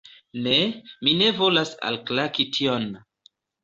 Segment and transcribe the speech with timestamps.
[0.45, 0.55] Ne,
[1.03, 2.93] mi ne volas alklaki tion!